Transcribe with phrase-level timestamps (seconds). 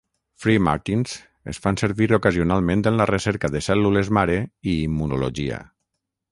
[0.43, 1.11] Freemartins
[1.53, 4.41] es fan servir ocasionalment en la recerca de cèl·lules mare
[4.73, 5.65] i immunologia.